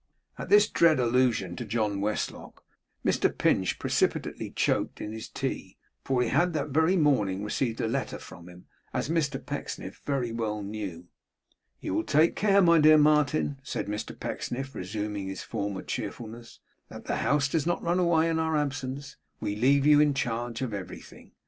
At 0.39 0.49
this 0.49 0.67
dread 0.67 0.99
allusion 0.99 1.55
to 1.57 1.63
John 1.63 2.01
Westlock, 2.01 2.63
Mr 3.05 3.29
Pinch 3.31 3.77
precipitately 3.77 4.49
choked 4.49 4.99
in 4.99 5.11
his 5.11 5.29
tea; 5.29 5.77
for 6.03 6.23
he 6.23 6.29
had 6.29 6.53
that 6.53 6.69
very 6.69 6.97
morning 6.97 7.43
received 7.43 7.79
a 7.79 7.87
letter 7.87 8.17
from 8.17 8.49
him, 8.49 8.65
as 8.95 9.09
Mr 9.09 9.37
Pecksniff 9.39 10.01
very 10.03 10.31
well 10.31 10.63
knew. 10.63 11.07
'You 11.81 11.93
will 11.93 12.03
take 12.03 12.35
care, 12.35 12.63
my 12.63 12.79
dear 12.79 12.97
Martin,' 12.97 13.59
said 13.61 13.85
Mr 13.85 14.19
Pecksniff, 14.19 14.73
resuming 14.73 15.27
his 15.27 15.43
former 15.43 15.83
cheerfulness, 15.83 16.61
'that 16.89 17.05
the 17.05 17.17
house 17.17 17.47
does 17.47 17.67
not 17.67 17.83
run 17.83 17.99
away 17.99 18.27
in 18.27 18.39
our 18.39 18.57
absence. 18.57 19.17
We 19.39 19.55
leave 19.55 19.85
you 19.85 19.99
in 20.01 20.15
charge 20.15 20.63
of 20.63 20.73
everything. 20.73 21.33